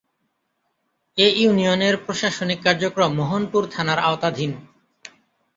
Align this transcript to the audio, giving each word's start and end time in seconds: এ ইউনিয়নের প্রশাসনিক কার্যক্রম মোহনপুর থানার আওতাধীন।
এ 1.17 1.27
ইউনিয়নের 1.37 1.95
প্রশাসনিক 2.05 2.59
কার্যক্রম 2.63 3.11
মোহনপুর 3.19 3.63
থানার 3.71 3.99
আওতাধীন। 3.99 4.51